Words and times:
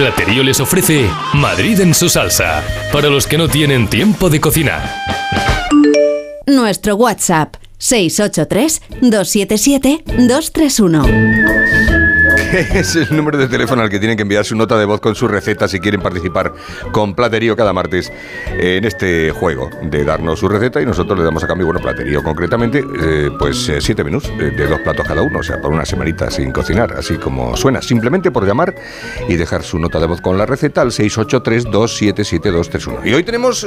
Platerío 0.00 0.42
les 0.42 0.58
ofrece 0.60 1.10
Madrid 1.34 1.78
en 1.78 1.92
su 1.92 2.08
salsa, 2.08 2.62
para 2.90 3.10
los 3.10 3.26
que 3.26 3.36
no 3.36 3.48
tienen 3.48 3.86
tiempo 3.86 4.30
de 4.30 4.40
cocinar. 4.40 4.94
Nuestro 6.46 6.94
WhatsApp 6.94 7.56
683 7.76 8.80
277 9.02 10.04
231. 10.26 11.99
es 12.74 12.96
el 12.96 13.16
número 13.16 13.38
de 13.38 13.46
teléfono 13.46 13.82
al 13.82 13.88
que 13.88 14.00
tienen 14.00 14.16
que 14.16 14.22
enviar 14.22 14.44
su 14.44 14.56
nota 14.56 14.76
de 14.76 14.84
voz 14.84 15.00
con 15.00 15.14
su 15.14 15.28
receta 15.28 15.68
si 15.68 15.78
quieren 15.78 16.00
participar 16.00 16.52
con 16.90 17.14
Platerío 17.14 17.54
cada 17.54 17.72
martes 17.72 18.12
en 18.48 18.84
este 18.84 19.30
juego 19.30 19.70
de 19.82 20.04
darnos 20.04 20.40
su 20.40 20.48
receta 20.48 20.82
y 20.82 20.86
nosotros 20.86 21.16
le 21.16 21.24
damos 21.24 21.44
a 21.44 21.46
cambio, 21.46 21.66
bueno, 21.66 21.78
Platerío 21.80 22.24
concretamente, 22.24 22.84
eh, 23.02 23.30
pues 23.38 23.68
eh, 23.68 23.80
siete 23.80 24.02
menús 24.02 24.24
eh, 24.40 24.50
de 24.50 24.66
dos 24.66 24.80
platos 24.80 25.06
cada 25.06 25.22
uno, 25.22 25.38
o 25.38 25.44
sea, 25.44 25.60
por 25.60 25.70
una 25.70 25.86
semanita 25.86 26.28
sin 26.28 26.50
cocinar, 26.50 26.94
así 26.94 27.18
como 27.18 27.56
suena, 27.56 27.80
simplemente 27.82 28.32
por 28.32 28.44
llamar 28.44 28.74
y 29.28 29.36
dejar 29.36 29.62
su 29.62 29.78
nota 29.78 30.00
de 30.00 30.06
voz 30.06 30.20
con 30.20 30.36
la 30.36 30.44
receta 30.44 30.80
al 30.80 30.90
683-277-231. 30.90 33.06
Y 33.06 33.14
hoy 33.14 33.22
tenemos 33.22 33.64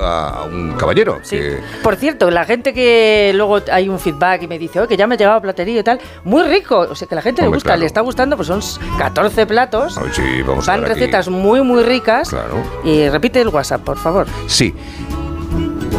a 0.00 0.48
un 0.50 0.72
caballero. 0.72 1.20
Sí. 1.22 1.38
Por 1.80 1.94
cierto, 1.94 2.28
la 2.32 2.44
gente 2.44 2.74
que 2.74 3.30
luego 3.36 3.60
hay 3.70 3.88
un 3.88 4.00
feedback 4.00 4.42
y 4.42 4.48
me 4.48 4.58
dice, 4.58 4.80
que 4.88 4.96
ya 4.96 5.06
me 5.06 5.14
ha 5.14 5.18
llegado 5.18 5.40
Platerío 5.40 5.78
y 5.80 5.84
tal, 5.84 6.00
muy 6.24 6.42
rico, 6.42 6.80
o 6.80 6.96
sea, 6.96 7.06
que 7.06 7.14
la 7.14 7.22
gente 7.22 7.42
le 7.42 7.48
gusta, 7.48 7.76
le 7.76 7.86
está 7.86 8.00
gustando 8.00 8.15
pues 8.36 8.48
son 8.48 8.60
14 8.98 9.46
platos. 9.46 9.98
sí, 10.12 10.42
vamos 10.46 10.64
Son 10.64 10.82
recetas 10.82 11.28
muy, 11.28 11.62
muy 11.62 11.82
ricas. 11.82 12.30
Claro. 12.30 12.62
Y 12.84 13.08
repite 13.08 13.40
el 13.40 13.48
WhatsApp, 13.48 13.82
por 13.82 13.98
favor. 13.98 14.26
Sí. 14.46 14.74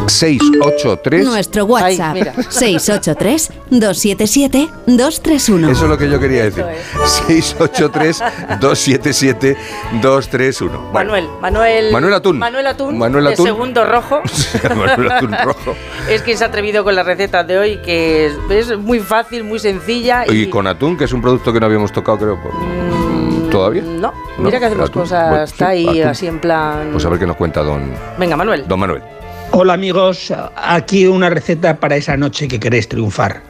683 0.08 1.24
Nuestro 1.24 1.64
WhatsApp 1.64 2.16
683 2.48 3.50
277 3.70 4.68
231. 4.86 5.70
Eso 5.70 5.84
es 5.84 5.90
lo 5.90 5.98
que 5.98 6.08
yo 6.08 6.18
quería 6.18 6.44
decir. 6.44 6.64
683 7.04 8.18
277 8.60 9.56
231. 10.00 10.92
Manuel, 10.92 11.28
Manuel 11.40 11.92
Manuel 11.92 12.14
Atún. 12.14 12.38
Manuel 12.38 12.66
Atún. 12.66 12.98
Manuel 12.98 13.26
Atún. 13.26 13.46
segundo 13.46 13.84
rojo. 13.84 14.22
Manuel 14.76 15.12
Atún 15.12 15.36
rojo. 15.44 15.74
es 16.08 16.22
que 16.22 16.36
se 16.36 16.44
ha 16.44 16.48
atrevido 16.48 16.84
con 16.84 16.94
la 16.94 17.02
receta 17.02 17.44
de 17.44 17.58
hoy 17.58 17.78
que 17.82 18.26
es, 18.50 18.78
muy 18.78 19.00
fácil, 19.00 19.44
muy 19.44 19.58
sencilla 19.58 20.24
y, 20.28 20.48
con 20.48 20.66
atún, 20.66 20.96
que 20.96 21.04
es 21.04 21.12
un 21.12 21.20
producto 21.20 21.52
que 21.52 21.60
no 21.60 21.66
habíamos 21.66 21.92
tocado, 21.92 22.18
creo. 22.18 22.36
Mm, 22.36 23.50
¿Todavía? 23.50 23.82
No, 23.82 24.12
mira 24.38 24.58
que 24.58 24.66
hacemos 24.66 24.90
cosas, 24.90 25.52
está 25.52 25.68
ahí 25.68 26.00
así 26.02 26.26
en 26.26 26.38
plan. 26.38 26.88
Pues 26.92 27.04
a 27.04 27.08
ver 27.08 27.18
qué 27.18 27.26
nos 27.26 27.36
cuenta 27.36 27.62
don. 27.62 27.92
Venga, 28.18 28.36
Manuel. 28.36 28.66
Don 28.66 28.80
Manuel. 28.80 29.02
Hola 29.50 29.72
amigos, 29.74 30.32
aquí 30.56 31.06
una 31.06 31.30
receta 31.30 31.80
para 31.80 31.96
esa 31.96 32.16
noche 32.16 32.48
que 32.48 32.60
queréis 32.60 32.88
triunfar. 32.88 33.42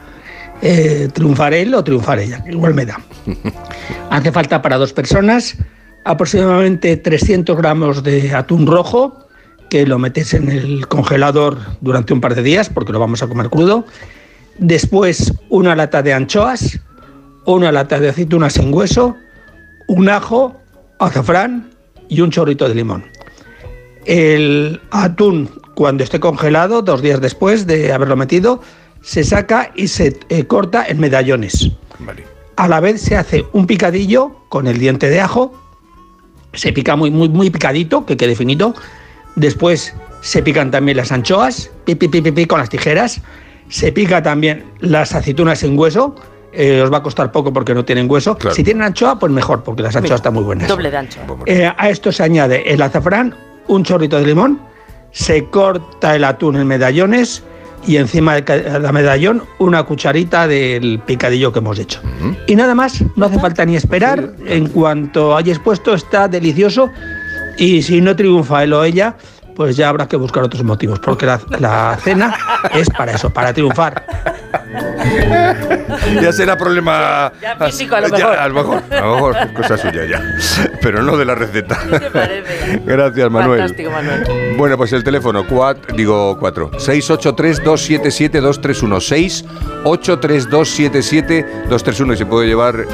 Eh, 0.61 1.09
¿Triunfar 1.13 1.53
él 1.53 1.73
o 1.73 1.83
triunfar 1.83 2.19
ella? 2.19 2.43
Igual 2.49 2.73
me 2.73 2.85
da. 2.85 2.99
Hace 4.09 4.31
falta 4.31 4.61
para 4.61 4.77
dos 4.77 4.93
personas 4.93 5.57
aproximadamente 6.05 6.97
300 6.97 7.55
gramos 7.57 8.03
de 8.03 8.33
atún 8.33 8.65
rojo, 8.65 9.27
que 9.69 9.85
lo 9.85 9.99
metéis 9.99 10.33
en 10.33 10.49
el 10.49 10.87
congelador 10.87 11.57
durante 11.81 12.13
un 12.13 12.21
par 12.21 12.33
de 12.33 12.43
días 12.43 12.69
porque 12.69 12.93
lo 12.93 12.99
vamos 12.99 13.21
a 13.21 13.27
comer 13.27 13.49
crudo. 13.49 13.85
Después 14.57 15.33
una 15.49 15.75
lata 15.75 16.01
de 16.01 16.13
anchoas, 16.13 16.79
una 17.45 17.71
lata 17.71 17.99
de 17.99 18.09
aceitunas 18.09 18.53
sin 18.53 18.73
hueso, 18.73 19.15
un 19.87 20.09
ajo, 20.09 20.59
azafrán 20.97 21.69
y 22.07 22.21
un 22.21 22.31
chorrito 22.31 22.67
de 22.67 22.75
limón. 22.75 23.05
El 24.05 24.81
atún 24.91 25.49
cuando 25.79 26.03
esté 26.03 26.19
congelado, 26.19 26.81
dos 26.81 27.01
días 27.01 27.21
después 27.21 27.65
de 27.65 27.93
haberlo 27.93 28.17
metido, 28.17 28.59
se 28.99 29.23
saca 29.23 29.71
y 29.77 29.87
se 29.87 30.19
eh, 30.27 30.43
corta 30.43 30.85
en 30.85 30.99
medallones. 30.99 31.71
A 32.57 32.67
la 32.67 32.81
vez 32.81 32.99
se 32.99 33.15
hace 33.15 33.45
un 33.53 33.65
picadillo 33.65 34.35
con 34.49 34.67
el 34.67 34.77
diente 34.77 35.09
de 35.09 35.21
ajo, 35.21 35.53
se 36.51 36.73
pica 36.73 36.97
muy, 36.97 37.11
muy, 37.11 37.29
muy 37.29 37.49
picadito, 37.49 38.05
que 38.05 38.17
quede 38.17 38.35
finito. 38.35 38.75
Después 39.37 39.95
se 40.19 40.43
pican 40.43 40.69
también 40.69 40.97
las 40.97 41.13
anchoas, 41.13 41.71
pi, 41.85 41.95
pi, 41.95 42.45
con 42.45 42.59
las 42.59 42.67
tijeras. 42.67 43.21
Se 43.69 43.93
pica 43.93 44.21
también 44.21 44.65
las 44.81 45.15
aceitunas 45.15 45.63
en 45.63 45.79
hueso, 45.79 46.13
eh, 46.51 46.81
os 46.81 46.91
va 46.91 46.97
a 46.97 47.03
costar 47.03 47.31
poco 47.31 47.53
porque 47.53 47.73
no 47.73 47.85
tienen 47.85 48.11
hueso. 48.11 48.37
Si 48.51 48.65
tienen 48.65 48.83
anchoa, 48.83 49.17
pues 49.17 49.31
mejor, 49.31 49.63
porque 49.63 49.81
las 49.81 49.95
anchoas 49.95 50.19
están 50.19 50.33
muy 50.33 50.43
buenas. 50.43 50.67
Doble 50.67 50.91
de 50.91 50.97
anchoa. 50.97 51.23
Eh, 51.45 51.71
a 51.73 51.89
esto 51.89 52.11
se 52.11 52.21
añade 52.21 52.69
el 52.69 52.81
azafrán, 52.81 53.33
un 53.69 53.85
chorrito 53.85 54.17
de 54.17 54.25
limón, 54.25 54.67
se 55.11 55.45
corta 55.45 56.15
el 56.15 56.23
atún 56.23 56.55
en 56.57 56.67
medallones 56.67 57.43
y 57.87 57.97
encima 57.97 58.35
de 58.35 58.43
cada 58.43 58.91
medallón 58.91 59.43
una 59.57 59.83
cucharita 59.83 60.47
del 60.47 60.99
picadillo 61.05 61.51
que 61.51 61.59
hemos 61.59 61.79
hecho. 61.79 62.01
Y 62.47 62.55
nada 62.55 62.75
más, 62.75 63.03
no 63.15 63.25
hace 63.25 63.39
falta 63.39 63.65
ni 63.65 63.75
esperar, 63.75 64.33
en 64.45 64.67
cuanto 64.67 65.35
hayas 65.35 65.59
puesto 65.59 65.93
está 65.93 66.27
delicioso. 66.27 66.89
Y 67.57 67.81
si 67.81 68.01
no 68.01 68.15
triunfa 68.15 68.63
él 68.63 68.73
o 68.73 68.83
ella, 68.83 69.15
pues 69.59 69.75
ya 69.75 69.89
habrá 69.89 70.07
que 70.07 70.15
buscar 70.15 70.41
otros 70.41 70.63
motivos, 70.63 70.99
porque 70.99 71.25
la, 71.25 71.97
cena 72.01 72.33
es 72.73 72.89
para 72.89 73.11
eso, 73.11 73.29
para 73.29 73.51
triunfar. 73.51 74.05
ya 76.21 76.31
será 76.31 76.57
problema. 76.57 77.29
Ya 77.41 77.57
físico, 77.57 77.93
a 77.93 77.99
lo 77.99 78.07
mejor. 78.07 78.37
a 78.37 78.47
lo 78.47 78.53
mejor, 78.53 78.81
a 78.89 79.01
lo 79.01 79.15
mejor 79.15 79.53
cosa 79.53 79.77
suya 79.77 80.05
ya. 80.05 80.23
Pero 80.81 81.03
no 81.03 81.17
de 81.17 81.25
la 81.25 81.35
receta. 81.35 81.77
Gracias, 82.85 83.29
Manuel. 83.29 83.59
Fantástico, 83.59 83.91
Manuel. 83.91 84.55
Bueno, 84.55 84.77
pues 84.77 84.93
el 84.93 85.03
teléfono, 85.03 85.45
cuatro, 85.45 85.93
digo 85.93 86.37
4. 86.39 86.71
683-277-231. 86.71 89.43
683-277-231. 89.83 92.13
Y 92.13 92.17
se 92.17 92.25
puede 92.25 92.47
llevar 92.47 92.85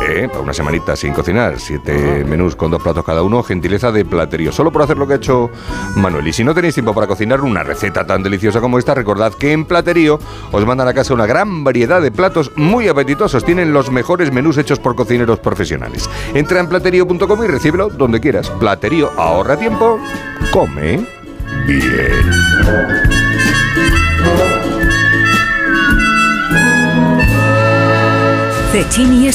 eh, 0.00 0.28
para 0.28 0.40
una 0.40 0.52
semanita 0.52 0.96
sin 0.96 1.12
cocinar. 1.12 1.58
Siete 1.58 2.24
menús 2.24 2.56
con 2.56 2.70
dos 2.70 2.82
platos 2.82 3.04
cada 3.04 3.22
uno. 3.22 3.42
Gentileza 3.42 3.92
de 3.92 4.04
platerío. 4.04 4.52
Solo 4.52 4.72
por 4.72 4.82
hacer 4.82 4.96
lo 4.96 5.06
que 5.06 5.14
ha 5.14 5.16
hecho 5.16 5.50
Manuel. 5.96 6.26
Y 6.28 6.32
si 6.32 6.44
no 6.44 6.54
tenéis 6.54 6.74
tiempo 6.74 6.94
para 6.94 7.06
cocinar 7.06 7.40
una 7.40 7.62
receta 7.62 8.06
tan 8.06 8.22
deliciosa 8.22 8.60
como 8.60 8.78
esta, 8.78 8.94
recordad 8.94 9.32
que 9.34 9.52
en 9.52 9.64
Platerío 9.64 10.18
os 10.52 10.66
mandan 10.66 10.88
a 10.88 10.94
casa 10.94 11.14
una 11.14 11.26
gran 11.26 11.64
variedad 11.64 12.00
de 12.00 12.10
platos 12.10 12.52
muy 12.56 12.88
apetitosos. 12.88 13.44
Tienen 13.44 13.72
los 13.72 13.90
mejores 13.90 14.32
menús 14.32 14.58
hechos 14.58 14.78
por 14.78 14.94
cocineros 14.94 15.38
profesionales. 15.40 16.08
Entra 16.34 16.60
en 16.60 16.68
platerío.com 16.68 17.44
y 17.44 17.46
recíbelo 17.46 17.88
donde 17.88 18.20
quieras. 18.20 18.50
Platerío 18.50 19.10
ahorra 19.16 19.56
tiempo, 19.56 19.98
come 20.52 21.06
bien. 21.66 22.40
Cecchini 28.72 29.26
es 29.26 29.28